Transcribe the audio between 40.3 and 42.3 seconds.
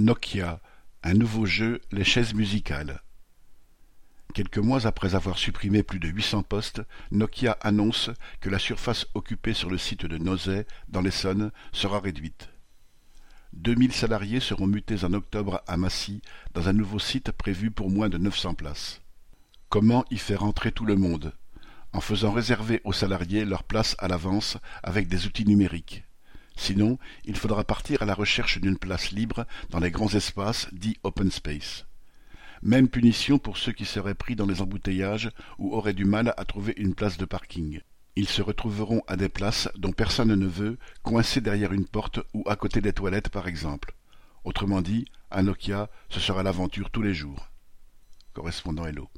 ne veut, coincés derrière une porte